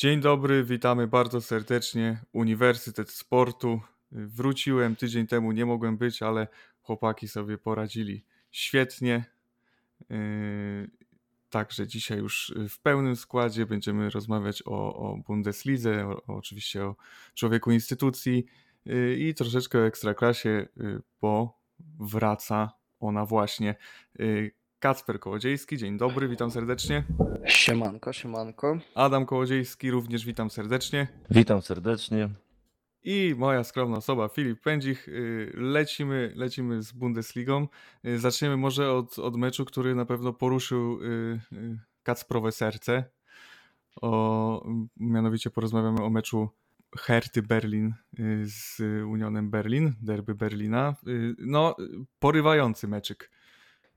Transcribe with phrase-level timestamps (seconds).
[0.00, 2.20] Dzień dobry, witamy bardzo serdecznie.
[2.32, 3.80] Uniwersytet Sportu.
[4.12, 6.48] Wróciłem tydzień temu, nie mogłem być, ale
[6.82, 9.24] chłopaki sobie poradzili świetnie.
[10.10, 10.90] Yy,
[11.50, 16.96] także dzisiaj już w pełnym składzie będziemy rozmawiać o, o Bundeslidze, o, oczywiście o
[17.34, 18.46] człowieku instytucji
[18.84, 21.60] yy, i troszeczkę o ekstraklasie, yy, bo
[21.98, 23.74] wraca ona właśnie.
[24.80, 27.04] Kacper Kołodziejski, dzień dobry, witam serdecznie.
[27.46, 28.78] Siemanko, siemanko.
[28.94, 31.08] Adam Kołodziejski, również witam serdecznie.
[31.30, 32.28] Witam serdecznie.
[33.02, 35.08] I moja skromna osoba, Filip Pędzich.
[35.08, 37.68] Y, lecimy, lecimy z Bundesligą.
[38.06, 41.40] Y, zaczniemy może od, od meczu, który na pewno poruszył y,
[42.02, 43.04] Kacprowe serce.
[44.02, 46.48] O, mianowicie porozmawiamy o meczu
[46.98, 47.94] Herty Berlin
[48.44, 50.96] z Unionem Berlin, derby Berlina.
[51.38, 51.76] No,
[52.18, 53.30] porywający meczyk.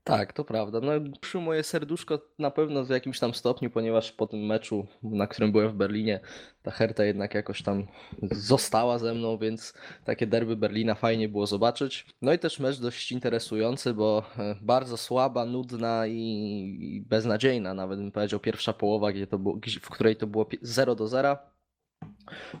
[0.04, 0.80] Tak, to prawda.
[0.80, 5.26] No, przy moje serduszko na pewno w jakimś tam stopniu, ponieważ po tym meczu, na
[5.26, 6.20] którym byłem w Berlinie,
[6.62, 7.86] ta Herta jednak jakoś tam
[8.30, 9.74] została ze mną, więc
[10.04, 12.06] takie derby Berlina fajnie było zobaczyć.
[12.22, 18.12] No i też mecz dość interesujący, bo e, bardzo słaba, nudna i beznadziejna, nawet bym
[18.12, 21.36] powiedział, pierwsza połowa, gdzie to było, w której to było 0 do 0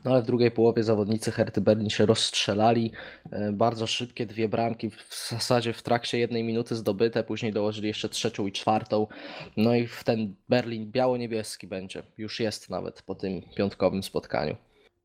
[0.04, 2.92] no ale w drugiej połowie zawodnicy Herty Berlin się rozstrzelali.
[3.30, 8.08] E, bardzo szybkie dwie bramki, w zasadzie w trakcie jednej minuty zdobyte, później dołożyli jeszcze
[8.08, 9.06] trzecią i czwartą.
[9.56, 12.02] No i w ten Berlin biało-niebieski będzie.
[12.18, 14.56] Już jest nawet po tym piątkowym spotkaniu.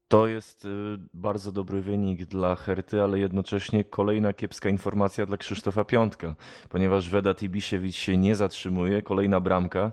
[0.09, 5.85] To jest y, bardzo dobry wynik dla Herty, ale jednocześnie kolejna kiepska informacja dla Krzysztofa
[5.85, 6.35] Piątka,
[6.69, 9.91] ponieważ Vedat Ibisiewicz się nie zatrzymuje, kolejna bramka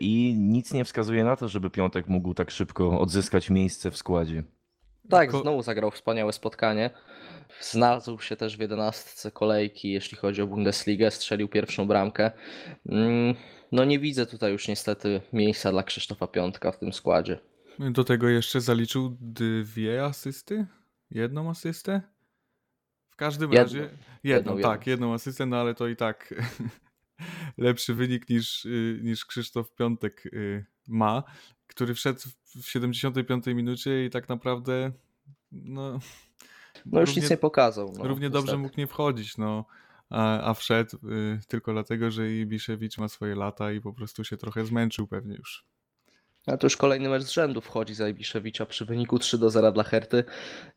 [0.00, 4.42] i nic nie wskazuje na to, żeby Piątek mógł tak szybko odzyskać miejsce w składzie.
[5.10, 6.90] Tak, znowu zagrał wspaniałe spotkanie.
[7.60, 12.30] Znalazł się też w jedenastce kolejki, jeśli chodzi o Bundesligę, strzelił pierwszą bramkę.
[12.88, 13.34] Mm,
[13.72, 17.38] no nie widzę tutaj już niestety miejsca dla Krzysztofa Piątka w tym składzie.
[17.78, 20.66] Do tego jeszcze zaliczył dwie asysty?
[21.10, 22.02] Jedną asystę?
[23.10, 23.64] W każdym Jedną.
[23.64, 23.80] razie.
[24.24, 26.34] Jedną, Jedną, tak, jedną asystę, no ale to i tak
[27.58, 31.22] lepszy wynik niż, y, niż Krzysztof Piątek y, ma,
[31.66, 32.20] który wszedł
[32.62, 34.92] w 75 minucie i tak naprawdę
[35.52, 35.98] no,
[36.86, 37.92] no już równie, nic nie pokazał.
[37.98, 39.64] No, równie dobrze mógł nie wchodzić, no.
[40.10, 44.36] A, a wszedł y, tylko dlatego, że Ibiszewicz ma swoje lata i po prostu się
[44.36, 45.64] trochę zmęczył pewnie już.
[46.52, 49.72] A to już kolejny mecz z rzędu wchodzi za Ibiszewicza przy wyniku 3 do 0
[49.72, 50.24] dla Herty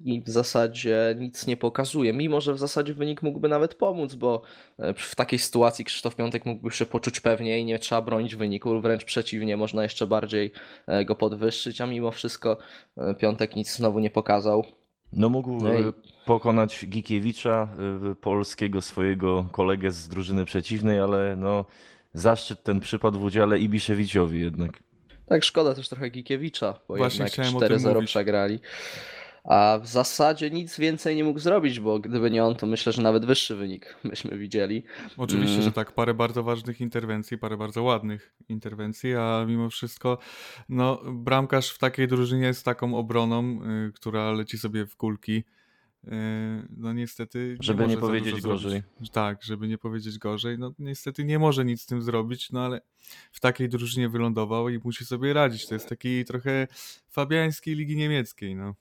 [0.05, 2.13] i w zasadzie nic nie pokazuje.
[2.13, 4.41] Mimo, że w zasadzie wynik mógłby nawet pomóc, bo
[4.79, 9.05] e, w takiej sytuacji Krzysztof Piątek mógłby się poczuć pewniej, nie trzeba bronić wyniku, wręcz
[9.05, 10.51] przeciwnie, można jeszcze bardziej
[10.87, 12.57] e, go podwyższyć, a mimo wszystko
[12.97, 14.65] e, Piątek nic znowu nie pokazał.
[15.13, 15.69] No mógł i...
[16.25, 17.67] pokonać Gikiewicza,
[18.21, 21.65] polskiego swojego kolegę z drużyny przeciwnej, ale no
[22.13, 24.90] zaszczyt ten przypadł w udziale Ibiszewiciowi jednak.
[25.31, 28.59] Tak, szkoda też trochę Gikiewicza, bo Właśnie jednak 4-0 przegrali.
[29.43, 33.01] A w zasadzie nic więcej nie mógł zrobić, bo gdyby nie on, to myślę, że
[33.01, 34.83] nawet wyższy wynik byśmy widzieli.
[35.17, 35.65] Oczywiście, mm.
[35.65, 40.17] że tak, parę bardzo ważnych interwencji, parę bardzo ładnych interwencji, a mimo wszystko,
[40.69, 45.43] no, bramkarz w takiej drużynie z taką obroną, y, która leci sobie w kulki,
[46.77, 47.57] no niestety.
[47.59, 48.81] Żeby nie, powiedzieć gorzej.
[48.81, 49.11] Zrobić.
[49.11, 50.59] Tak, żeby nie powiedzieć gorzej.
[50.59, 52.81] No niestety nie może nic z tym zrobić, no ale
[53.31, 55.67] w takiej drużynie wylądował i musi sobie radzić.
[55.67, 56.67] To jest taki trochę
[57.09, 58.75] fabiańskiej ligi niemieckiej, no.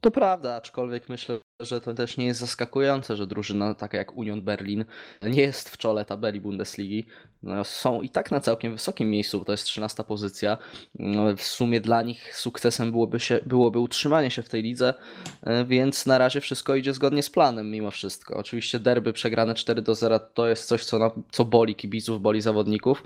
[0.00, 4.42] To prawda, aczkolwiek myślę, że to też nie jest zaskakujące, że drużyna taka jak Union
[4.42, 4.84] Berlin
[5.22, 7.06] nie jest w czole tabeli Bundesligi.
[7.42, 10.58] No, są i tak na całkiem wysokim miejscu, bo to jest 13 pozycja.
[10.98, 14.94] No, w sumie dla nich sukcesem byłoby, się, byłoby utrzymanie się w tej lidze,
[15.42, 18.36] e, więc na razie wszystko idzie zgodnie z planem mimo wszystko.
[18.36, 22.40] Oczywiście derby przegrane 4 do 0 to jest coś, co, na, co boli kibiców, boli
[22.40, 23.02] zawodników,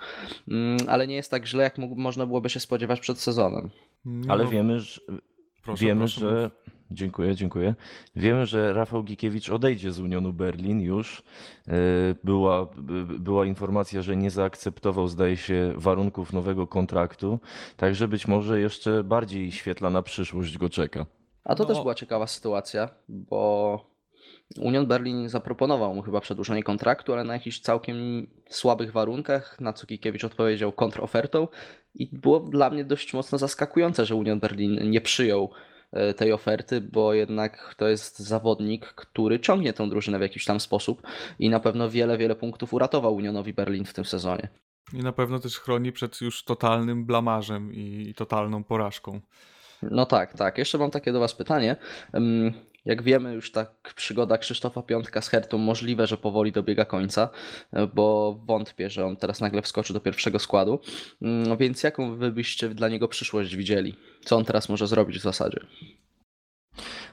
[0.48, 3.70] mm, ale nie jest tak źle, jak mógł, można byłoby się spodziewać przed sezonem.
[4.04, 5.00] No, ale wiemy, że,
[5.62, 6.50] proszę, wiemy, proszę, że
[6.94, 7.74] Dziękuję, dziękuję.
[8.16, 11.22] Wiemy, że Rafał Gikiewicz odejdzie z Unionu Berlin już.
[11.68, 11.72] E,
[12.24, 12.66] była,
[13.18, 17.38] była informacja, że nie zaakceptował, zdaje się, warunków nowego kontraktu.
[17.76, 21.06] Także być może jeszcze bardziej świetlana przyszłość go czeka.
[21.44, 21.68] A to no.
[21.68, 23.92] też była ciekawa sytuacja, bo
[24.58, 29.86] Union Berlin zaproponował mu chyba przedłużenie kontraktu, ale na jakichś całkiem słabych warunkach, na co
[29.86, 31.48] Gikiewicz odpowiedział kontrofertą
[31.94, 35.50] i było dla mnie dość mocno zaskakujące, że Union Berlin nie przyjął
[36.16, 41.02] tej oferty, bo jednak to jest zawodnik, który ciągnie tę drużynę w jakiś tam sposób
[41.38, 44.48] i na pewno wiele, wiele punktów uratował Unionowi Berlin w tym sezonie.
[44.92, 49.20] I na pewno też chroni przed już totalnym blamarzem i totalną porażką.
[49.82, 50.58] No tak, tak.
[50.58, 51.76] Jeszcze mam takie do Was pytanie.
[52.84, 57.28] Jak wiemy, już tak przygoda Krzysztofa Piątka z Hertą możliwe, że powoli dobiega końca,
[57.94, 60.80] bo wątpię, że on teraz nagle wskoczy do pierwszego składu.
[61.22, 63.94] Mm, więc jaką wy byście dla niego przyszłość widzieli?
[64.24, 65.60] Co on teraz może zrobić w zasadzie?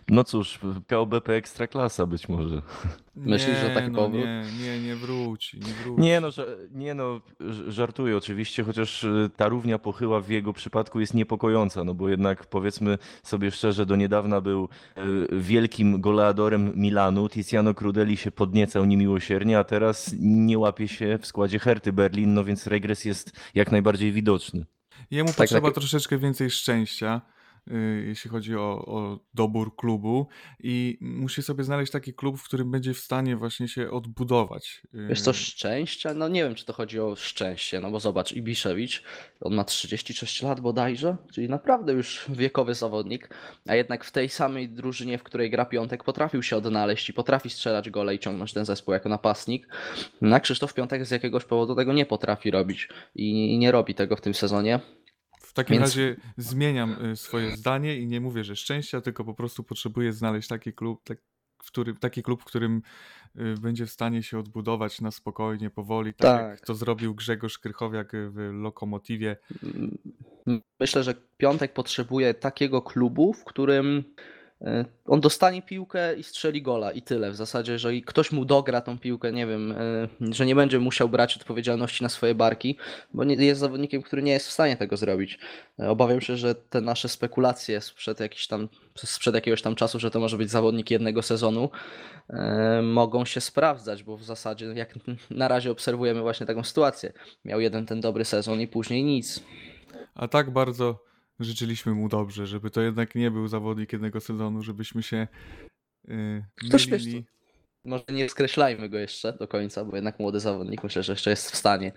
[0.09, 2.61] No cóż, POBP Ekstraklasa być może.
[3.15, 4.25] Myślisz, że taki no, powrót?
[4.25, 6.01] Nie, nie, nie wróci, nie wróci.
[6.01, 7.21] Nie no, że, nie no,
[7.67, 12.45] żartuję oczywiście, chociaż y, ta równia pochyła w jego przypadku jest niepokojąca, no bo jednak
[12.45, 15.01] powiedzmy sobie szczerze, do niedawna był y,
[15.31, 21.59] wielkim goleadorem Milanu, Tiziano Crudeli się podniecał niemiłosiernie, a teraz nie łapie się w składzie
[21.59, 24.65] Herty Berlin, no więc regres jest jak najbardziej widoczny.
[25.11, 25.75] Jemu Tak, potrzeba tak.
[25.75, 27.21] troszeczkę więcej szczęścia,
[28.05, 30.27] jeśli chodzi o, o dobór klubu
[30.59, 34.81] i musi sobie znaleźć taki klub, w którym będzie w stanie właśnie się odbudować.
[34.95, 36.13] Y, Wiesz co, szczęścia?
[36.13, 39.03] No nie wiem, czy to chodzi o szczęście, no bo zobacz, Ibiszewicz,
[39.41, 43.29] on ma 36 lat bodajże, czyli naprawdę już wiekowy zawodnik,
[43.67, 47.49] a jednak w tej samej drużynie, w której gra Piątek, potrafił się odnaleźć i potrafi
[47.49, 49.67] strzelać gole i ciągnąć ten zespół jako napastnik.
[50.21, 54.21] Na Krzysztof Piątek z jakiegoś powodu tego nie potrafi robić i nie robi tego w
[54.21, 54.79] tym sezonie.
[55.59, 59.33] W takim Więc- razie zmieniam y, swoje zdanie i nie mówię, że szczęścia, tylko po
[59.33, 61.17] prostu potrzebuję znaleźć taki klub, tak,
[61.63, 62.81] w którym, taki klub, w którym
[63.35, 66.67] y, będzie w stanie się odbudować na spokojnie, powoli, tak, jak Tak.
[66.67, 69.37] to zrobił Grzegorz Krychowiak w Lokomotywie.
[70.79, 74.03] Myślę, że Piątek potrzebuje takiego klubu, w którym
[75.05, 77.31] on dostanie piłkę i strzeli gola i tyle.
[77.31, 81.09] W zasadzie, jeżeli ktoś mu dogra tą piłkę, nie wiem, e, że nie będzie musiał
[81.09, 82.77] brać odpowiedzialności na swoje barki,
[83.13, 85.39] bo jest zawodnikiem, który nie jest w stanie tego zrobić.
[85.79, 90.11] E, Obawiam się, że te nasze spekulacje sprzed, jakiś tam, sprzed jakiegoś tam czasu, że
[90.11, 91.69] to może być zawodnik jednego sezonu,
[92.29, 94.93] e, mogą się sprawdzać, bo w zasadzie jak
[95.29, 97.13] na razie obserwujemy właśnie taką sytuację.
[97.45, 99.43] Miał jeden ten dobry sezon i później nic.
[100.15, 101.08] A tak bardzo
[101.39, 105.27] życzyliśmy mu dobrze, żeby to jednak nie był zawodnik jednego sezonu, żebyśmy się
[106.09, 107.03] y, Też wiesz.
[107.85, 111.51] Może nie skreślajmy go jeszcze do końca, bo jednak młody zawodnik myślę, że jeszcze jest
[111.51, 111.91] w stanie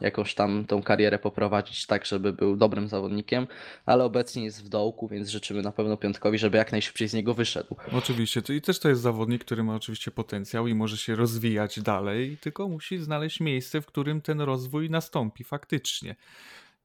[0.00, 3.46] jakąś tam tą karierę poprowadzić tak, żeby był dobrym zawodnikiem,
[3.86, 7.34] ale obecnie jest w dołku, więc życzymy na pewno Piątkowi, żeby jak najszybciej z niego
[7.34, 7.76] wyszedł.
[7.92, 12.38] Oczywiście, i też to jest zawodnik, który ma oczywiście potencjał i może się rozwijać dalej,
[12.40, 16.16] tylko musi znaleźć miejsce, w którym ten rozwój nastąpi faktycznie.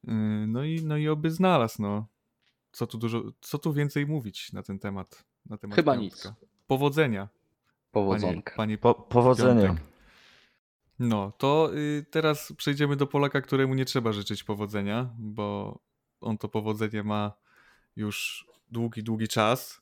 [0.03, 0.13] Yy,
[0.47, 2.07] No i, no i oby znalazł, no.
[2.71, 5.25] Co tu dużo, co tu więcej mówić na ten temat?
[5.45, 6.35] Na temat Chyba Piątka?
[6.67, 7.31] Powodzenia, panie,
[7.91, 8.55] Powodzonka.
[8.55, 9.67] panie Po, powodzenia.
[9.67, 9.85] Piątek.
[10.99, 15.79] No, to y, teraz przejdziemy do Polaka, któremu nie trzeba życzyć powodzenia, bo
[16.21, 17.33] on to powodzenie ma
[17.95, 19.81] już długi, długi czas.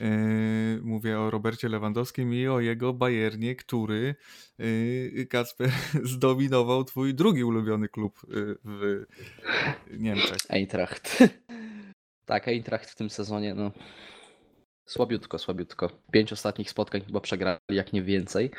[0.00, 4.14] Yy, mówię o Robercie Lewandowskim i o jego Bayernie, który
[4.58, 5.70] yy, Kacper
[6.14, 9.04] zdominował twój drugi ulubiony klub yy, w
[9.98, 10.38] Niemczech.
[10.48, 11.18] Eintracht.
[12.26, 13.72] tak, Eintracht w tym sezonie, no.
[14.86, 15.90] Słabiutko, słabiutko.
[16.12, 18.50] Pięć ostatnich spotkań chyba przegrali, jak nie więcej.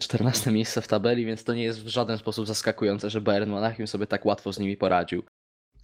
[0.00, 3.86] 14 miejsce w tabeli, więc to nie jest w żaden sposób zaskakujące, że Bayern Monachium
[3.86, 5.22] sobie tak łatwo z nimi poradził.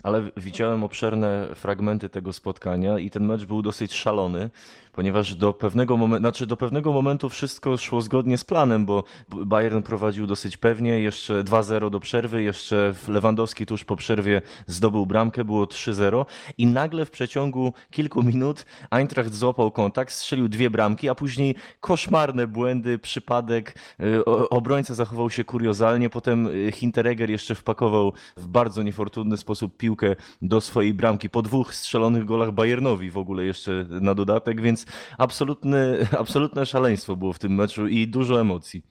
[0.03, 4.51] Ale widziałem obszerne fragmenty tego spotkania i ten mecz był dosyć szalony,
[4.99, 9.83] ponieważ do pewnego momentu, znaczy do pewnego momentu wszystko szło zgodnie z planem, bo Bayern
[9.83, 15.65] prowadził dosyć pewnie, jeszcze 2-0 do przerwy, jeszcze Lewandowski tuż po przerwie zdobył bramkę, było
[15.65, 16.25] 3-0
[16.59, 22.47] i nagle w przeciągu kilku minut Eintracht złapał kontakt, strzelił dwie bramki, a później koszmarne
[22.47, 29.37] błędy, przypadek, y, obrońca zachował się kuriozalnie, potem y, Hinteregger jeszcze wpakował w bardzo niefortunny
[29.37, 31.31] sposób piłkę do swojej bramki.
[31.31, 34.88] Po dwóch strzelonych golach Bayernowi w ogóle jeszcze na dodatek, więc
[35.19, 38.83] absolutny, absolutne szaleństwo było w tym meczu i dużo emocji.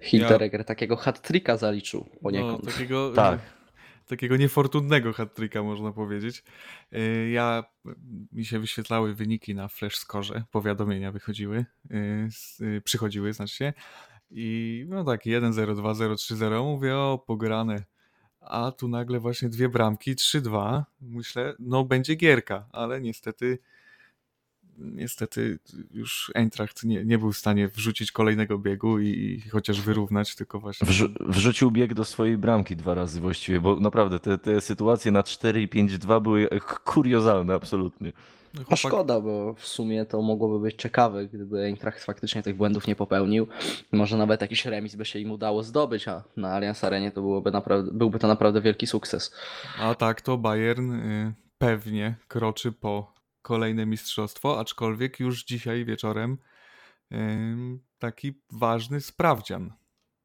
[0.00, 2.64] Hinteregger takiego hat-tricka zaliczył No, poniekąd.
[2.64, 3.40] takiego, Tak.
[4.06, 6.44] takiego niefortunnego hat-tricka można powiedzieć.
[6.92, 7.64] Yy, Ja,
[8.32, 11.64] mi się wyświetlały wyniki na flash score, powiadomienia wychodziły,
[12.26, 13.72] s- yy, przychodziły, znaczy.
[14.32, 17.84] I no tak, 1-0, 2-0, 3-0, mówię o pograne.
[18.40, 20.82] A tu nagle właśnie dwie bramki, 3-2.
[21.00, 23.58] Myślę, no będzie gierka, ale niestety
[24.80, 25.58] niestety
[25.90, 30.60] już Eintracht nie, nie był w stanie wrzucić kolejnego biegu i, i chociaż wyrównać, tylko
[30.60, 35.12] właśnie Wrzu- wrzucił bieg do swojej bramki dwa razy właściwie, bo naprawdę te, te sytuacje
[35.12, 36.48] na 4 i 5-2 były
[36.84, 38.12] kuriozalne absolutnie.
[38.54, 42.86] No, A szkoda, bo w sumie to mogłoby być ciekawe, gdyby Eintracht faktycznie tych błędów
[42.86, 43.46] nie popełnił.
[43.92, 47.50] Może nawet jakiś remis by się im udało zdobyć, a na Allianz Arenie to byłoby
[47.50, 49.34] naprawdę, byłby to naprawdę wielki sukces.
[49.80, 56.38] A tak, to Bayern y, pewnie kroczy po kolejne mistrzostwo, aczkolwiek już dzisiaj wieczorem
[57.98, 59.72] taki ważny sprawdzian.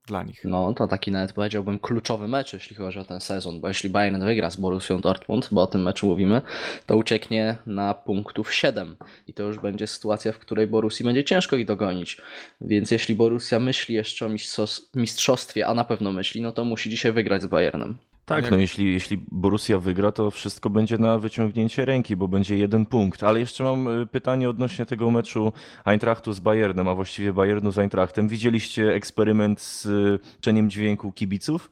[0.07, 0.41] dla nich.
[0.43, 4.25] No, to taki nawet powiedziałbym kluczowy mecz, jeśli chodzi o ten sezon, bo jeśli Bayern
[4.25, 6.41] wygra z Borussią Dortmund, bo o tym meczu mówimy,
[6.85, 11.55] to ucieknie na punktów 7 i to już będzie sytuacja, w której Borussii będzie ciężko
[11.55, 12.21] ich dogonić.
[12.61, 16.89] Więc jeśli Borussia myśli jeszcze o mistrzos- mistrzostwie, a na pewno myśli, no to musi
[16.89, 17.97] dzisiaj wygrać z Bayernem.
[18.25, 22.57] Tak, Jak- no jeśli, jeśli Borussia wygra, to wszystko będzie na wyciągnięcie ręki, bo będzie
[22.57, 23.23] jeden punkt.
[23.23, 25.53] Ale jeszcze mam y, pytanie odnośnie tego meczu
[25.85, 28.27] Eintrachtu z Bayernem, a właściwie Bayernu z Eintrachtem.
[28.27, 31.71] Widzieliście eksperyment z y, czeniem dźwięku kibiców?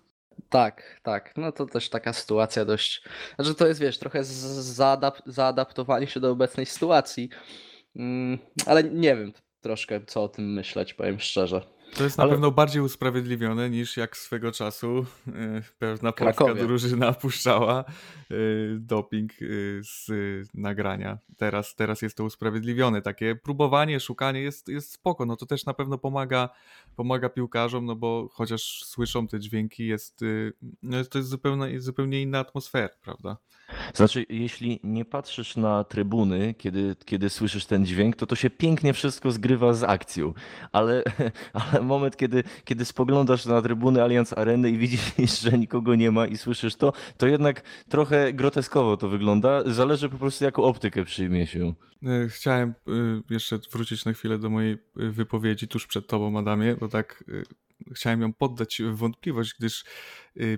[0.50, 1.34] Tak, tak.
[1.38, 3.04] No to też taka sytuacja dość.
[3.36, 7.30] Znaczy to jest, wiesz, trochę zaadap- zaadaptowanie się do obecnej sytuacji.
[7.96, 11.62] Mm, ale nie wiem troszkę, co o tym myśleć, powiem szczerze.
[11.98, 16.62] To jest na Ale- pewno bardziej usprawiedliwione niż jak swego czasu e, pewna polska Krakowie.
[16.62, 17.80] drużyna puszczała
[18.32, 18.36] e,
[18.80, 19.36] doping e,
[19.82, 20.10] z
[20.54, 21.18] nagrania.
[21.38, 23.02] Teraz, teraz jest to usprawiedliwione.
[23.02, 25.26] Takie próbowanie, szukanie jest, jest spoko.
[25.26, 26.50] No to też na pewno pomaga,
[26.96, 30.26] pomaga piłkarzom, no bo chociaż słyszą te dźwięki, jest, e,
[30.84, 33.38] no to jest zupełnie, zupełnie inna atmosfera, prawda?
[33.94, 38.94] Znaczy, jeśli nie patrzysz na trybuny, kiedy, kiedy słyszysz ten dźwięk, to to się pięknie
[38.94, 40.34] wszystko zgrywa z akcją.
[40.72, 41.04] Ale,
[41.54, 46.28] ale moment, kiedy, kiedy spoglądasz na trybuny Allianz Areny i widzisz, że nikogo nie ma
[46.28, 49.64] i słyszysz to, to jednak trochę groteskowo to wygląda.
[49.66, 51.74] Zależy po prostu, jaką optykę przyjmie się.
[52.04, 52.74] E, Chciałem e,
[53.30, 57.24] jeszcze wrócić na chwilę do mojej e, wypowiedzi tuż przed tobą, Adamie, bo tak
[57.92, 59.86] chciałem ją poddać wątpliwość, gdyż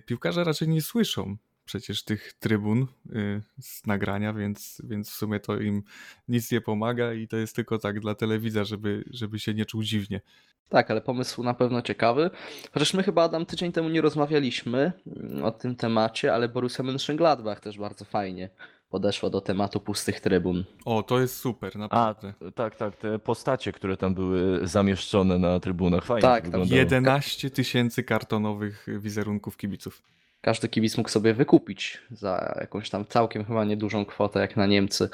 [0.05, 5.59] piłkarze raczej nie słyszą przecież tych trybun e, z nagrania, więc, więc w sumie to
[5.59, 5.83] im
[6.27, 9.83] nic nie pomaga i to jest tylko tak dla telewidza, żeby, żeby się nie czuł
[9.83, 10.21] dziwnie.
[10.69, 12.29] Tak, ale pomysł na pewno ciekawy.
[12.71, 17.59] Chociaż my chyba, Adam, tydzień temu nie rozmawialiśmy mm, o tym temacie, ale Borussia Mönchengladbach
[17.59, 18.49] też bardzo fajnie
[18.89, 20.65] podeszła do tematu pustych trybun.
[20.85, 22.33] O, to jest super, A, naprawdę.
[22.55, 26.79] tak, tak, te postacie, które tam były zamieszczone na trybunach, fajnie Tak, to tam wyglądało.
[26.79, 30.01] 11 tysięcy kartonowych wizerunków kibiców.
[30.45, 35.09] Każdy kibic mógł sobie wykupić za jakąś tam całkiem chyba niedużą kwotę, jak na Niemcy,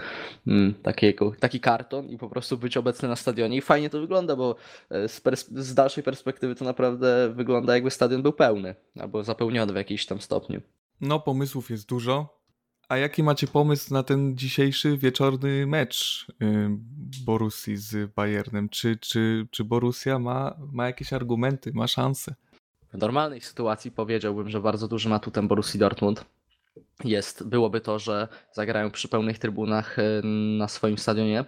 [0.48, 3.58] mm, takiego, taki karton i po prostu być obecny na stadionie.
[3.58, 4.56] I fajnie to wygląda, bo
[4.90, 5.22] e, z,
[5.52, 10.22] z dalszej perspektywy to naprawdę wygląda jakby stadion był pełny albo zapełniony w jakimś tam
[10.22, 10.62] stopniu.
[11.02, 12.42] No, pomysłów jest dużo.
[12.90, 16.36] A jaki macie pomysł na ten dzisiejszy wieczorny mecz y,
[17.26, 18.70] Borussii z Bayernem?
[18.70, 22.36] Czy, czy, czy Borussia ma, ma jakieś argumenty, ma szanse?
[22.94, 26.26] W normalnej sytuacji powiedziałbym, że bardzo dużym atutem Borussii Dortmund.
[27.04, 30.04] Jest, byłoby to, że zagrają przy pełnych trybunach e,
[30.58, 31.46] na swoim stadionie.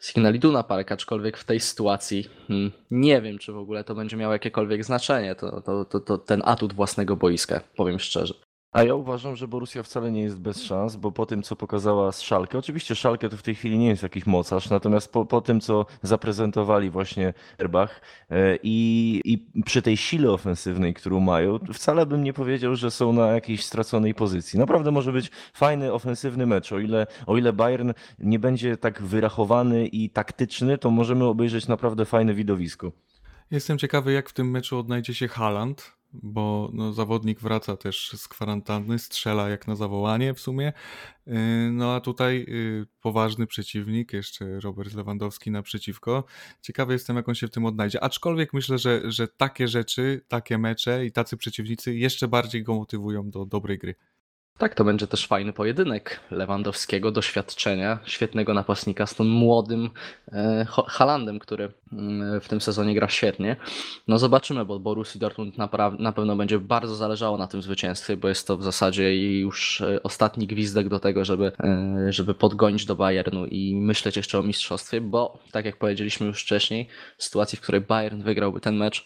[0.00, 4.16] Signal Iduna Park, aczkolwiek w tej sytuacji hmm, nie wiem, czy w ogóle to będzie
[4.16, 8.34] miało jakiekolwiek znaczenie, to, to, to, to ten atut własnego boiska, powiem szczerze.
[8.72, 12.12] A ja uważam, że Borussia wcale nie jest bez szans, bo po tym, co pokazała
[12.12, 15.40] z Szalkę, oczywiście Szalkę to w tej chwili nie jest jakiś mocarz, natomiast po, po
[15.40, 18.00] tym, co zaprezentowali właśnie Erbach
[18.30, 23.12] e, i, i przy tej sile ofensywnej, którą mają, wcale bym nie powiedział, że są
[23.12, 24.58] na jakiejś straconej pozycji.
[24.58, 26.72] Naprawdę może być fajny, ofensywny mecz.
[26.72, 32.04] O ile, o ile Bayern nie będzie tak wyrachowany i taktyczny, to możemy obejrzeć naprawdę
[32.04, 32.92] fajne widowisko.
[33.50, 38.28] Jestem ciekawy, jak w tym meczu odnajdzie się Haaland, bo no, zawodnik wraca też z
[38.28, 40.72] kwarantanny, strzela jak na zawołanie w sumie.
[41.26, 41.34] Yy,
[41.72, 46.24] No a tutaj yy, poważny przeciwnik, jeszcze Robert Lewandowski naprzeciwko.
[46.62, 48.04] Ciekawy jestem, jak on się w tym odnajdzie.
[48.04, 53.30] Aczkolwiek myślę, że, że takie rzeczy, takie mecze i tacy przeciwnicy jeszcze bardziej go motywują
[53.30, 53.94] do dobrej gry.
[54.58, 59.90] Tak, to będzie też fajny pojedynek Lewandowskiego, doświadczenia, świetnego napastnika z tym młodym
[60.32, 63.56] e, Haalandem, który mm, w tym sezonie gra świetnie.
[64.08, 65.58] No zobaczymy, bo Borussii Dortmund
[65.98, 70.02] na pewno będzie bardzo zależało na tym zwycięstwie, bo jest to w zasadzie już e,
[70.02, 75.00] ostatni gwizdek do tego, żeby, e, żeby podgonić do Bayernu i myśleć jeszcze o mistrzostwie,
[75.00, 79.04] bo tak jak powiedzieliśmy już wcześniej, w sytuacji, w której Bayern wygrałby ten mecz,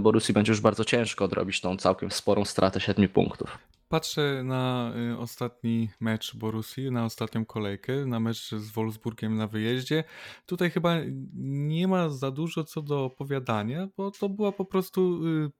[0.00, 3.58] Borussii będzie już bardzo ciężko odrobić tą całkiem sporą stratę 7 punktów.
[3.88, 10.04] Patrzę na y, ostatni mecz Borussii, na ostatnią kolejkę, na mecz z Wolfsburgiem na wyjeździe.
[10.46, 10.94] Tutaj chyba
[11.34, 15.50] nie ma za dużo co do opowiadania, bo to było po prostu y,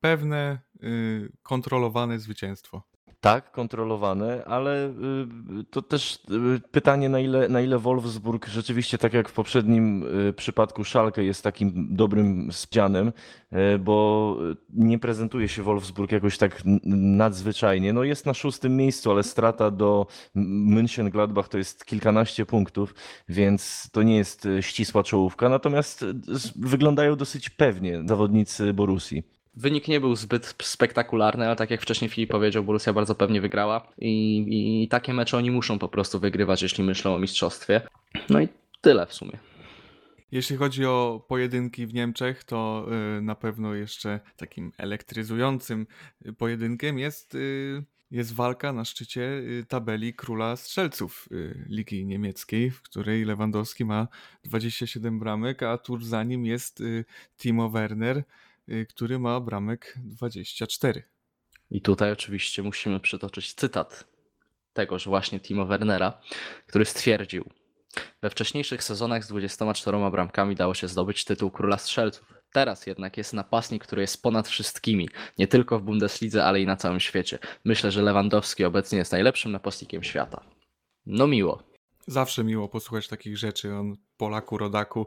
[0.00, 2.91] pewne, y, kontrolowane zwycięstwo.
[3.22, 4.92] Tak, kontrolowane, ale y,
[5.70, 6.18] to też
[6.56, 11.24] y, pytanie, na ile, na ile Wolfsburg rzeczywiście, tak jak w poprzednim y, przypadku Schalke,
[11.24, 13.12] jest takim dobrym ścianem,
[13.52, 14.36] y, bo
[14.74, 17.92] nie prezentuje się Wolfsburg jakoś tak nadzwyczajnie.
[17.92, 20.06] No jest na szóstym miejscu, ale strata do
[20.66, 22.94] München-Gladbach to jest kilkanaście punktów,
[23.28, 26.04] więc to nie jest ścisła czołówka, natomiast
[26.56, 29.41] wyglądają dosyć pewnie zawodnicy Borussii.
[29.54, 33.92] Wynik nie był zbyt spektakularny, ale tak jak wcześniej Filip powiedział, Borussia bardzo pewnie wygrała
[33.98, 34.44] i,
[34.82, 37.80] i takie mecze oni muszą po prostu wygrywać, jeśli myślą o mistrzostwie.
[38.30, 38.48] No i
[38.80, 39.38] tyle w sumie.
[40.32, 42.86] Jeśli chodzi o pojedynki w Niemczech, to
[43.18, 45.86] y, na pewno jeszcze takim elektryzującym
[46.38, 51.28] pojedynkiem jest, y, jest walka na szczycie y, tabeli króla strzelców
[51.66, 54.08] Ligi Niemieckiej, w której Lewandowski ma
[54.44, 56.82] 27 bramek, a tuż za nim jest
[57.38, 58.24] Timo Werner,
[58.88, 61.02] który ma bramek 24.
[61.70, 64.04] I tutaj oczywiście musimy przytoczyć cytat
[64.72, 66.20] tegoż właśnie Timo Wernera,
[66.66, 67.44] który stwierdził:
[68.22, 72.34] We wcześniejszych sezonach z 24 bramkami dało się zdobyć tytuł króla strzelców.
[72.52, 76.76] Teraz jednak jest napastnik, który jest ponad wszystkimi, nie tylko w Bundeslidze, ale i na
[76.76, 77.38] całym świecie.
[77.64, 80.44] Myślę, że Lewandowski obecnie jest najlepszym napastnikiem świata.
[81.06, 81.62] No miło.
[82.06, 83.74] Zawsze miło posłuchać takich rzeczy.
[83.74, 85.06] On Polaku, rodaku, y,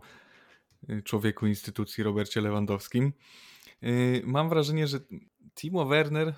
[1.03, 3.13] człowieku instytucji Robercie Lewandowskim.
[3.83, 4.99] Y, mam wrażenie, że
[5.55, 6.33] Timo Werner y,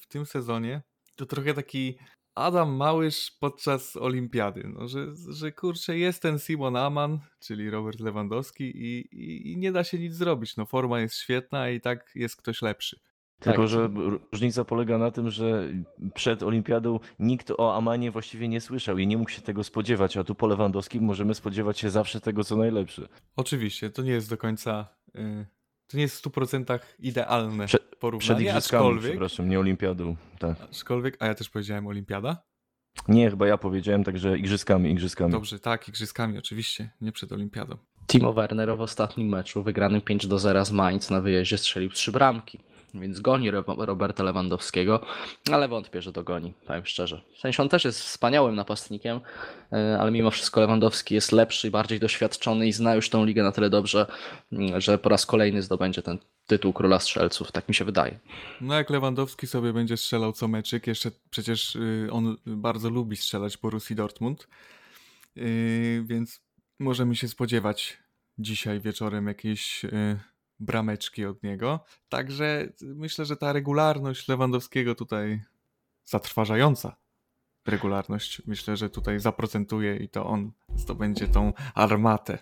[0.00, 0.82] w tym sezonie
[1.16, 1.98] to trochę taki
[2.34, 8.64] Adam Małysz podczas olimpiady, no, że, że kurczę jest ten Simon Aman, czyli Robert Lewandowski
[8.64, 12.36] i, i, i, nie da się nic zrobić, no forma jest świetna i tak jest
[12.36, 13.00] ktoś lepszy.
[13.42, 13.68] Tylko, tak.
[13.68, 13.90] że
[14.32, 15.68] różnica polega na tym, że
[16.14, 20.24] przed olimpiadą nikt o Amanie właściwie nie słyszał i nie mógł się tego spodziewać, a
[20.24, 23.08] tu po Lewandowskim możemy spodziewać się zawsze tego, co najlepsze.
[23.36, 24.86] Oczywiście, to nie jest do końca...
[25.16, 25.46] Y,
[25.86, 29.10] to nie jest w 100% idealne Prze porównanie, Przed igrzyskami, aczkolwiek...
[29.10, 30.16] przepraszam, nie olimpiadą.
[30.38, 30.56] Tak.
[30.60, 32.42] Aczkolwiek, a ja też powiedziałem olimpiada?
[33.08, 35.32] Nie, chyba ja powiedziałem, także igrzyskami, igrzyskami.
[35.32, 37.76] Dobrze, tak, igrzyskami oczywiście, nie przed olimpiadą.
[38.06, 42.12] Timo Werner w ostatnim meczu wygranym 5 do 0 z Mainz na wyjeździe strzelił trzy
[42.12, 42.58] bramki
[42.94, 45.00] więc goni Roberta Lewandowskiego,
[45.52, 47.22] ale wątpię, że dogoni, powiem szczerze.
[47.36, 49.20] W sensie on też jest wspaniałym napastnikiem,
[49.72, 53.52] e, ale mimo wszystko Lewandowski jest lepszy, bardziej doświadczony i zna już tą ligę na
[53.52, 54.06] tyle dobrze,
[54.52, 58.18] mm, że po raz kolejny zdobędzie ten tytuł króla strzelców, tak mi się wydaje.
[58.60, 63.58] No jak Lewandowski sobie będzie strzelał co meczyk, jeszcze przecież y, on bardzo lubi strzelać
[63.58, 64.48] Borussii Dortmund,
[65.36, 66.40] y, więc
[66.78, 67.98] możemy się spodziewać
[68.38, 70.18] dzisiaj wieczorem jakiejś y,
[70.62, 71.84] brameczki od niego.
[72.08, 75.42] Także myślę, że ta regularność Lewandowskiego tutaj
[76.04, 76.96] zatrważająca
[77.66, 82.38] regularność, myślę, że tutaj zaprocentuje i to on zdobędzie tą armatę.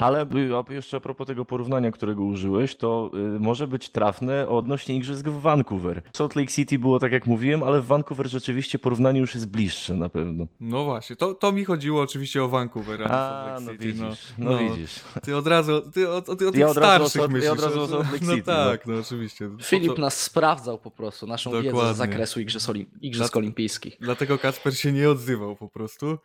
[0.00, 0.26] Ale
[0.70, 5.40] jeszcze a propos tego porównania, którego użyłeś, to y, może być trafne odnośnie igrzysk w
[5.40, 6.02] Vancouver.
[6.12, 9.94] Salt Lake City było tak jak mówiłem, ale w Vancouver rzeczywiście porównanie już jest bliższe
[9.94, 10.46] na pewno.
[10.60, 13.86] No właśnie, to, to mi chodziło oczywiście o Vancouver, a, a Salt Lake no City.
[13.86, 15.00] Widzisz, no, no, no widzisz.
[15.22, 17.44] Ty od razu, ty o, ty o tych ja starszych myślisz.
[17.44, 18.50] Ja od razu o Salt Lake no City.
[18.50, 19.50] No tak, no, oczywiście.
[19.62, 20.00] Filip to...
[20.00, 21.72] nas sprawdzał po prostu, naszą Dokładnie.
[21.72, 22.86] wiedzę z zakresu Igrzysk, Olim...
[23.00, 23.96] Igrzysk Olimpijskich.
[24.00, 26.18] Dlatego Kacper się nie odzywał po prostu.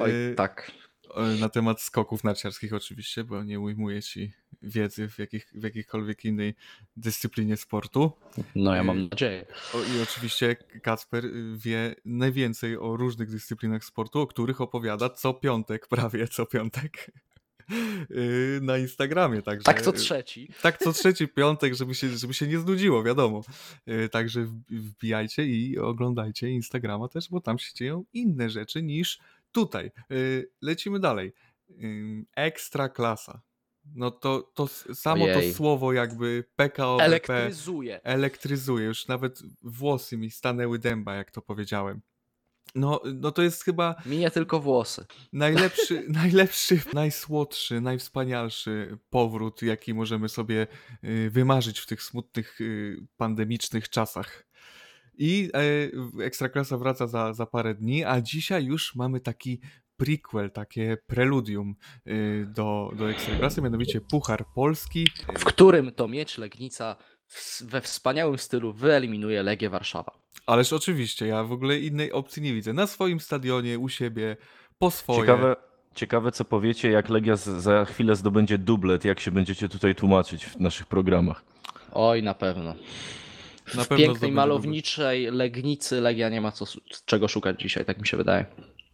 [0.00, 0.72] Oj, y tak
[1.40, 6.54] na temat skoków narciarskich oczywiście, bo nie ujmuję ci wiedzy w, jakich, w jakiejkolwiek innej
[6.96, 8.12] dyscyplinie sportu.
[8.54, 9.46] No ja mam nadzieję.
[9.74, 11.24] I oczywiście Kacper
[11.56, 17.10] wie najwięcej o różnych dyscyplinach sportu, o których opowiada co piątek, prawie co piątek
[18.10, 19.42] y, na Instagramie.
[19.42, 20.48] Także, tak co trzeci.
[20.62, 23.42] Tak co trzeci piątek, żeby się, żeby się nie znudziło, wiadomo.
[23.88, 29.18] Y, także wbijajcie i oglądajcie Instagrama też, bo tam się dzieją inne rzeczy niż
[29.58, 31.32] Tutaj y, lecimy dalej.
[32.36, 33.42] Ekstra klasa.
[33.94, 35.50] No to, to samo Ojej.
[35.50, 38.02] to słowo jakby PKO elektryzuje.
[38.02, 38.86] Elektryzuje.
[38.86, 42.00] Już nawet włosy mi stanęły dęba, jak to powiedziałem.
[42.74, 43.94] No, no to jest chyba.
[44.06, 45.06] Mi nie tylko włosy.
[45.32, 50.66] Najlepszy, najlepszy, najsłodszy, najwspanialszy powrót, jaki możemy sobie
[51.04, 54.47] y, wymarzyć w tych smutnych, y, pandemicznych czasach.
[55.18, 55.50] I
[56.20, 59.60] e, Ekstraklasa wraca za, za parę dni, a dzisiaj już mamy taki
[59.96, 61.74] prequel, takie preludium
[62.06, 65.06] y, do, do Ekstraklasy, mianowicie Puchar Polski.
[65.38, 66.96] W którym to miecz Legnica
[67.60, 70.18] we wspaniałym stylu wyeliminuje Legię Warszawa.
[70.46, 72.72] Ależ oczywiście, ja w ogóle innej opcji nie widzę.
[72.72, 74.36] Na swoim stadionie, u siebie,
[74.78, 75.20] po swoje.
[75.20, 75.56] Ciekawe,
[75.94, 80.60] ciekawe co powiecie, jak Legia za chwilę zdobędzie dublet, jak się będziecie tutaj tłumaczyć w
[80.60, 81.44] naszych programach.
[81.92, 82.74] Oj, na pewno.
[83.74, 86.64] Na w pięknej, malowniczej Legnicy Legia nie ma co,
[87.04, 88.46] czego szukać dzisiaj, tak mi się wydaje.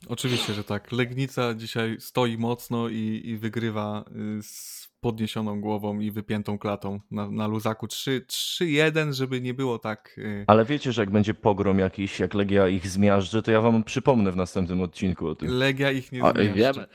[0.08, 0.92] Oczywiście, że tak.
[0.92, 4.04] Legnica dzisiaj stoi mocno i, i wygrywa
[4.38, 10.14] y, z podniesioną głową i wypiętą klatą na, na luzaku 3-1, żeby nie było tak.
[10.18, 13.84] Y, Ale wiecie, że jak będzie pogrom jakiś, jak Legia ich zmiażdży, to ja wam
[13.84, 15.58] przypomnę w następnym odcinku o tym.
[15.58, 16.52] Legia ich nie zmiażdży.
[16.52, 16.86] Wiemy.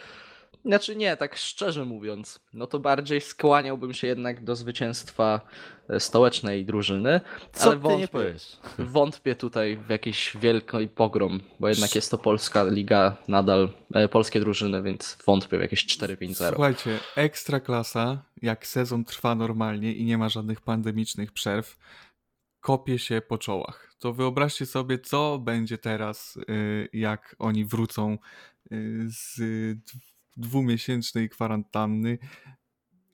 [0.65, 5.41] Znaczy nie, tak szczerze mówiąc, no to bardziej skłaniałbym się jednak do zwycięstwa
[5.89, 7.21] e, stołecznej drużyny,
[7.53, 8.35] Co ale wątpię,
[8.79, 14.39] wątpię tutaj w jakiś wielki pogrom, bo jednak jest to polska liga, nadal e, polskie
[14.39, 16.49] drużyny, więc wątpię w jakieś 4-5-0.
[16.49, 21.77] Słuchajcie, ekstra klasa, jak sezon trwa normalnie i nie ma żadnych pandemicznych przerw,
[22.59, 23.93] kopie się po czołach.
[23.99, 28.17] To wyobraźcie sobie, co będzie teraz, y, jak oni wrócą
[28.71, 29.39] y, z
[30.39, 32.17] dwumiesięcznej kwarantanny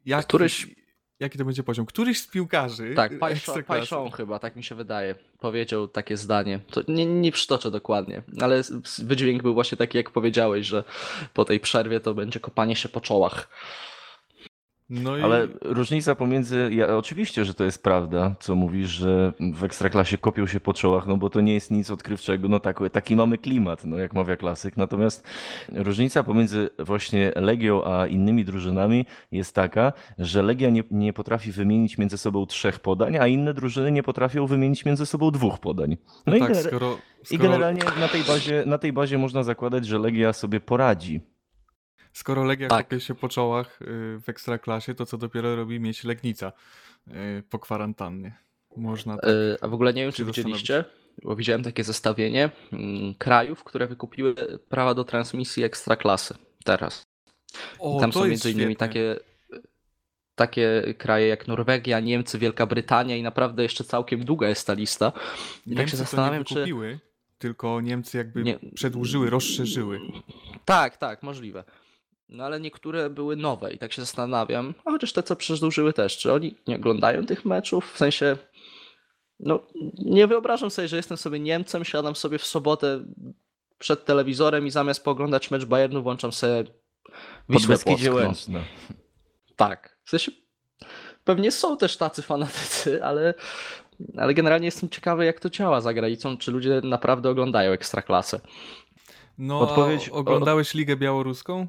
[0.05, 0.75] jaki, Któryś-
[1.19, 1.85] jaki to będzie poziom?
[1.85, 5.15] Któryś z piłkarzy Tak, Ekstraklasy- Pajszą chyba, tak mi się wydaje.
[5.39, 6.59] Powiedział takie zdanie.
[6.71, 8.61] To nie, nie przytoczę dokładnie, ale
[8.99, 10.83] wydźwięk był właśnie taki, jak powiedziałeś, że
[11.33, 13.49] po tej przerwie to będzie kopanie się po czołach.
[14.89, 19.63] No i Ale różnica pomiędzy, ja, oczywiście, że to jest prawda, co mówisz, że w
[19.63, 23.15] Ekstraklasie kopią się po czołach, no bo to nie jest nic odkrywczego, no tak, taki
[23.15, 24.77] mamy klimat, no jak mawia klasyk.
[24.77, 25.27] Natomiast
[25.73, 31.97] różnica pomiędzy właśnie Legią a innymi drużynami jest taka, że Legia nie, nie potrafi wymienić
[31.97, 35.97] między sobą trzech podań, a inne drużyny nie potrafią wymienić między sobą dwóch podań.
[36.07, 39.17] No, no i, tak, gener- skoro, i skoro, generalnie na tej, bazie, na tej bazie
[39.17, 41.21] można zakładać, że Legia sobie poradzi.
[42.15, 42.85] Skoro Legia Tak.
[42.87, 43.85] kopie się po czołach y,
[44.21, 46.51] w Ekstraklasie, to co dopiero robi mieć Legnica
[47.07, 48.37] y, po kwarantannie.
[48.77, 49.25] Można tak.
[49.29, 50.85] Yy, A w ogóle nie wiem, czy widzieliście,
[51.23, 54.35] bo widziałem takie zestawienie mm, krajów, które wykupiły
[54.69, 57.03] prawa do transmisji ekstraklasy teraz.
[57.79, 58.87] O, I tam są między innymi świetne.
[58.87, 59.19] takie,
[60.35, 65.11] takie kraje jak Norwegia, Niemcy, Wielka Brytania i naprawdę jeszcze całkiem długa jest ta lista.
[65.65, 66.53] I Niemcy tak się to nie zastanawiam, czy...
[66.53, 66.99] wykupiły,
[67.37, 69.99] tylko Niemcy jakby Nie- przedłużyły, rozszerzyły.
[70.65, 71.63] Tak, tak, możliwe.
[72.29, 76.17] No ale niektóre były nowe i tak się zastanawiam, a chociaż te co przedłużyły też,
[76.17, 77.93] czy oni nie oglądają tych meczów?
[77.93, 78.37] W sensie,
[79.39, 79.59] no
[79.97, 83.05] nie wyobrażam sobie, że jestem sobie Niemcem, siadam sobie w sobotę
[83.79, 86.63] przed telewizorem i zamiast pooglądać mecz Bayernu włączam sobie
[87.49, 88.03] Wisłę Płock,
[88.47, 88.59] no.
[89.55, 89.97] Tak.
[90.03, 90.31] W sensie
[91.23, 93.33] pewnie są też tacy fanatycy, ale,
[94.17, 98.39] ale generalnie jestem ciekawy, jak to działa za granicą, czy ludzie naprawdę oglądają ekstraklasę.
[99.37, 101.67] No, Odpowiedź- a oglądałeś Ligę Białoruską?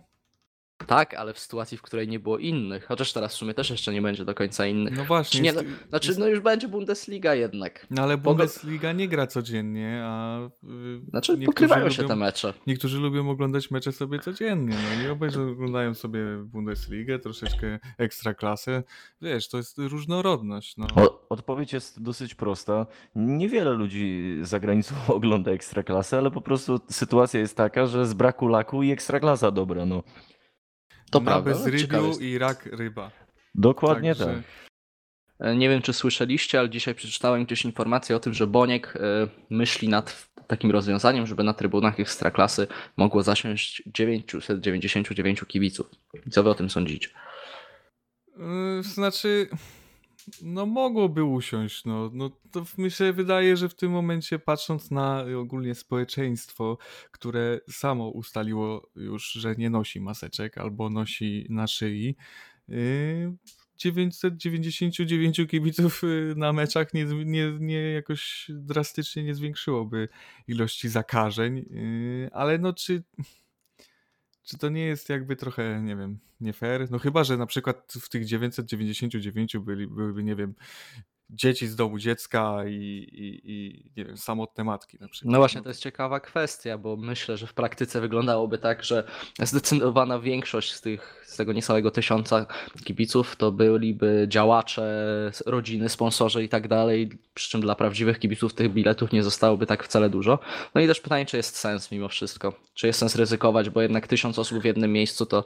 [0.87, 2.85] Tak, ale w sytuacji, w której nie było innych.
[2.85, 4.97] Chociaż teraz w sumie też jeszcze nie będzie do końca innych.
[4.97, 5.41] No właśnie.
[5.41, 7.87] nie, jest- no, znaczy, jest- no już będzie Bundesliga jednak.
[7.91, 12.55] No ale Bundesliga nie gra codziennie, a y, Znaczy, pokrywają się lubią- te mecze.
[12.67, 18.83] Niektórzy lubią oglądać mecze sobie codziennie, no i obejrzą, oglądają sobie Bundesligę, troszeczkę ekstraklasę.
[19.23, 20.87] Wiesz, to jest różnorodność, no.
[20.97, 22.87] O- Odpowiedź jest dosyć prosta.
[23.15, 28.49] Niewiele ludzi za granicą ogląda ekstraklasę, ale po prostu sytuacja jest taka, że z braku
[28.49, 30.03] laku i ekstraklasa dobra, no.
[31.11, 31.51] To Na prawda.
[31.51, 32.21] bezrybiu jest.
[32.21, 33.11] i rak ryba.
[33.55, 34.43] Dokładnie Także- tak.
[35.49, 39.01] E, Nie wiem, czy słyszeliście, ale dzisiaj przeczytałem gdzieś informację o tym, że Boniek e,
[39.51, 42.67] myśli nad takim rozwiązaniem, żeby na trybunach ekstraklasy
[42.97, 45.91] mogło zasiąść 999 kibiców.
[46.27, 47.09] I Co wy o tym sądzicie?
[48.39, 49.49] Yy, Znaczy,
[50.43, 55.25] no mogłoby usiąść, no, no to mi się wydaje, że w tym momencie patrząc na
[55.39, 56.79] ogólnie społeczeństwo,
[57.11, 62.17] które samo ustaliło już, że nie nosi maseczek albo nosi na szyi,
[62.69, 63.37] yy,
[63.77, 70.09] 999 kibiców yy, na meczach nie, nie, nie jakoś drastycznie nie zwiększyłoby
[70.49, 73.03] ilości zakażeń, yy, ale no czy
[74.47, 76.91] czy to nie jest jakby trochę, nie wiem, nie fair?
[76.91, 80.55] No chyba, że na przykład w tych 999 byli, byłyby, nie wiem,
[81.31, 82.73] dzieci z domu dziecka i,
[83.13, 85.33] i, i nie wiem, samotne matki na przykład.
[85.33, 89.05] No właśnie, to jest ciekawa kwestia, bo myślę, że w praktyce wyglądałoby tak, że
[89.43, 92.47] zdecydowana większość z, tych, z tego niecałego tysiąca
[92.85, 95.07] kibiców to byliby działacze,
[95.47, 99.85] rodziny, sponsorzy i tak dalej, przy czym dla prawdziwych kibiców tych biletów nie zostałoby tak
[99.85, 100.39] wcale dużo.
[100.75, 104.07] No i też pytanie, czy jest sens mimo wszystko, czy jest sens ryzykować, bo jednak
[104.07, 105.45] tysiąc osób w jednym miejscu to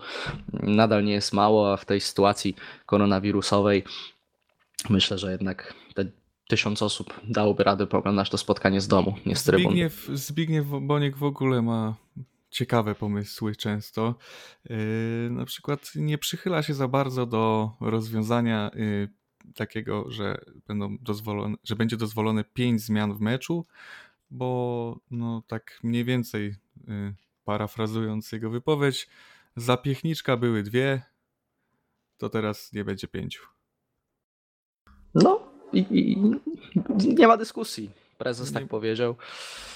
[0.52, 3.84] nadal nie jest mało, a w tej sytuacji koronawirusowej
[4.88, 6.04] myślę, że jednak te
[6.48, 9.64] tysiąc osób dałoby radę pooglądać to spotkanie z domu, nie z trybun.
[9.64, 11.96] Zbigniew, Zbigniew Boniek w ogóle ma
[12.50, 14.14] ciekawe pomysły często.
[14.70, 14.76] Yy,
[15.30, 19.08] na przykład nie przychyla się za bardzo do rozwiązania yy,
[19.54, 23.66] takiego, że będą dozwolone, że będzie dozwolone pięć zmian w meczu,
[24.30, 26.54] bo no tak mniej więcej
[26.88, 27.14] yy,
[27.44, 29.08] parafrazując jego wypowiedź,
[29.56, 31.02] zapiechniczka były dwie,
[32.18, 33.42] to teraz nie będzie pięciu.
[35.14, 35.40] No
[35.72, 36.16] i, i
[37.16, 37.36] nie ma.
[38.20, 39.16] Prezes tak powiedział.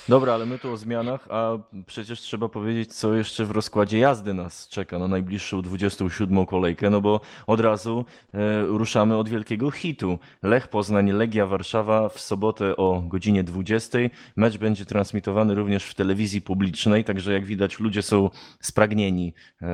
[0.08, 4.34] Dobra, ale my tu o zmianach, a przecież trzeba powiedzieć, co jeszcze w rozkładzie jazdy
[4.34, 8.04] nas czeka na najbliższą 27 kolejkę, no bo od razu
[8.34, 10.18] e, ruszamy od wielkiego hitu.
[10.42, 13.98] Lech Poznań, Legia Warszawa w sobotę o godzinie 20.
[14.36, 18.30] Mecz będzie transmitowany również w telewizji publicznej, także jak widać ludzie są
[18.60, 19.66] spragnieni e,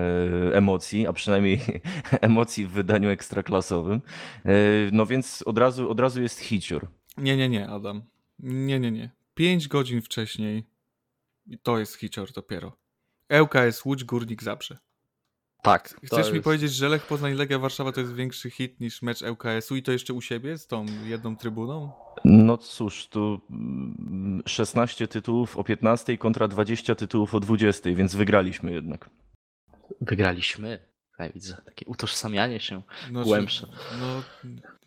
[0.54, 1.60] emocji, a przynajmniej
[2.20, 4.00] emocji w wydaniu ekstraklasowym.
[4.44, 4.50] E,
[4.92, 6.86] no więc od razu, od razu jest hicior.
[7.18, 8.02] Nie, nie, nie, Adam.
[8.42, 9.10] Nie, nie, nie.
[9.34, 10.64] Pięć godzin wcześniej
[11.46, 12.76] i to jest hicior dopiero.
[13.42, 14.78] ŁKS Łódź, Górnik Zabrze.
[15.62, 15.88] Tak.
[16.04, 19.22] Chcesz mi jest- powiedzieć, że Lech Poznań Legia Warszawa to jest większy hit niż mecz
[19.22, 21.92] ŁKS-u i to jeszcze u siebie z tą jedną trybuną?
[22.24, 28.72] No cóż, tu mm, 16 tytułów o 15 kontra 20 tytułów o 20, więc wygraliśmy
[28.72, 29.10] jednak.
[30.00, 30.89] Wygraliśmy.
[31.20, 33.66] Tutaj widzę takie utożsamianie się No, czy- głębsze.
[34.00, 34.22] No,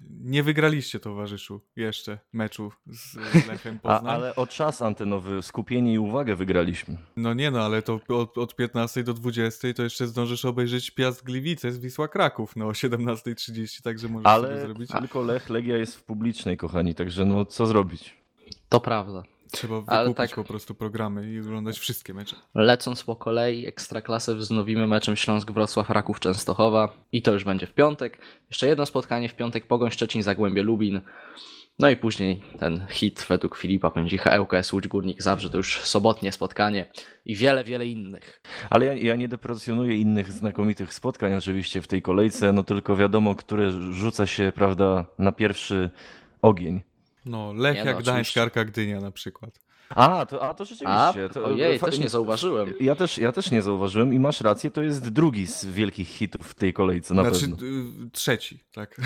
[0.09, 3.15] nie wygraliście, towarzyszu, jeszcze meczu z
[3.49, 4.15] Lechem A, Poznań.
[4.15, 6.97] ale o czas antenowy, skupienie i uwagę wygraliśmy.
[7.15, 11.23] No nie no, ale to od, od 15 do 20 to jeszcze zdążysz obejrzeć Piast
[11.23, 14.89] Gliwice z Wisła Kraków no o 17.30, także możesz sobie Ale zrobić.
[14.99, 18.17] tylko Lech Legia jest w publicznej, kochani, także no co zrobić?
[18.69, 19.23] To prawda.
[19.53, 22.35] Trzeba ale wykupić tak- po prostu programy i oglądać wszystkie mecze.
[22.55, 27.73] Lecąc po kolei, Ekstraklasę wznowimy meczem Śląsk Wrocław Raków Częstochowa i to już będzie w
[27.73, 28.17] piątek.
[28.49, 31.01] Jeszcze jedno spotkanie w piątek Pogoń Szczecin Zagłębie Lubin.
[31.79, 36.31] No i później ten hit według Filipa Pędzicha ŁKS Łódź Górnik Zabrze to już sobotnie
[36.31, 36.91] spotkanie
[37.25, 38.41] i wiele, wiele innych.
[38.69, 43.35] Ale ja, ja nie deprecjonuję innych znakomitych spotkań oczywiście w tej kolejce, no tylko wiadomo,
[43.35, 45.89] które rzuca się, prawda, na pierwszy
[46.41, 46.81] ogień.
[47.25, 48.37] No, Lech Nie no, jak Gdańsk.
[48.37, 49.59] Arka Gdynia na przykład.
[49.89, 51.29] A, to, a to A, rzeczywiście.
[51.33, 52.73] To, ojej, fa- też nie zauważyłem.
[52.79, 56.47] Ja też, ja też nie zauważyłem i masz rację, to jest drugi z wielkich hitów
[56.47, 57.67] w tej kolejce, na znaczy pewno.
[57.67, 59.01] y, trzeci, tak.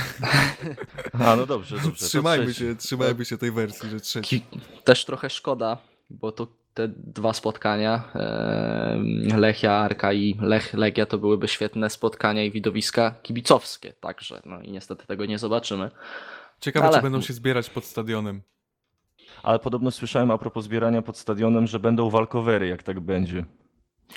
[1.25, 2.05] A, no dobrze, dobrze.
[2.09, 4.45] trzymajmy się, trzymajmy się tej wersji, że trzeci.
[4.83, 5.77] Też trochę szkoda,
[6.09, 8.03] bo to te dwa spotkania,
[9.37, 14.41] Lechia, Arka i Lech, Legia to byłyby świetne spotkania i widowiska kibicowskie także.
[14.45, 15.91] No i niestety tego nie zobaczymy.
[16.61, 18.41] Ciekawe, Ale- czy będą się zbierać pod stadionem.
[19.43, 23.45] Ale podobno słyszałem a propos zbierania pod stadionem, że będą walkowery, jak tak będzie.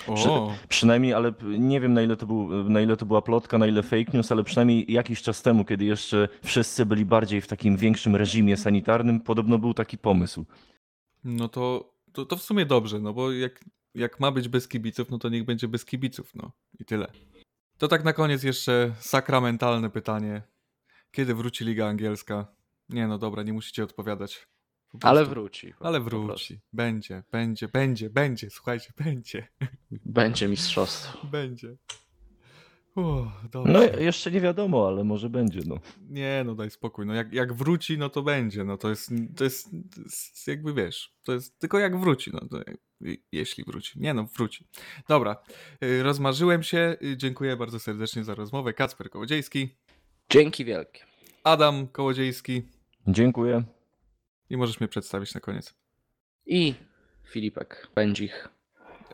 [0.07, 3.66] O, Przynajmniej, ale nie wiem na ile, to był, na ile to była plotka, na
[3.66, 7.76] ile fake news, ale przynajmniej jakiś czas temu, kiedy jeszcze wszyscy byli bardziej w takim
[7.76, 10.44] większym reżimie sanitarnym, podobno był taki pomysł.
[11.24, 15.11] no to, to, to w sumie dobrze, no bo jak, jak ma być bez kibiców,
[15.11, 17.07] no to niech będzie bez kibiców, no i tyle.
[17.79, 20.42] To tak na koniec jeszcze sakramentalne pytanie.
[21.12, 22.46] Kiedy wróci Liga Angielska?
[22.88, 24.49] Nie no dobra, nie musicie odpowiadać.
[25.01, 25.75] Po Ale wróci.
[25.81, 26.61] Ale wróci.
[26.73, 28.51] Będzie, będzie, będzie, będzie.
[28.51, 29.49] Słuchajcie, będzie.
[29.90, 31.27] Będzie mistrzostwo.
[31.27, 31.77] Będzie.
[32.96, 33.73] Uff, dobrze.
[33.73, 35.61] No jeszcze nie wiadomo, ale może będzie.
[35.66, 35.77] No.
[36.09, 37.07] Nie, no daj spokój.
[37.07, 38.64] No jak, jak wróci, no to będzie.
[38.64, 42.31] No to jest, to jest, to jest jakby wiesz, to jest tylko jak wróci.
[42.35, 42.61] No to,
[43.33, 44.01] jeśli wróci.
[44.01, 44.66] Nie no, wróci.
[45.09, 45.37] Dobra,
[45.85, 46.96] y, rozmarzyłem się.
[47.03, 48.73] Y, Dziękuję bardzo serdecznie za rozmowę.
[48.73, 49.77] Kacper Kołodziejski,
[50.30, 51.00] Dzięki wielkie.
[51.44, 52.62] Adam Kołodziejski
[53.06, 53.62] Dziękuję.
[54.50, 55.74] i możesz mnie przedstawić na koniec.
[56.46, 56.74] I
[57.24, 58.48] Filipek Pędzich.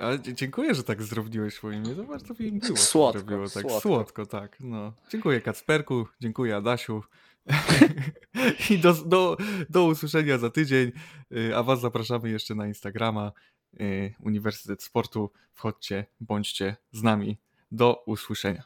[0.01, 1.95] Ale dziękuję, że tak zdrobniłeś swoje imię.
[1.95, 2.77] To bardzo mi miło.
[2.77, 3.63] Słodko, zrobiło, tak.
[3.63, 3.81] słodko.
[3.81, 4.57] Słodko, tak.
[4.61, 4.93] No.
[5.11, 7.03] Dziękuję Kacperku, dziękuję Adasiu.
[8.71, 9.37] I do, do,
[9.71, 10.93] do usłyszenia za tydzień.
[11.33, 13.33] Y, A Was zapraszamy jeszcze na Instagrama
[13.81, 15.31] y, Uniwersytet Sportu.
[15.53, 17.39] Wchodźcie, bądźcie z nami.
[17.71, 18.63] Do usłyszenia.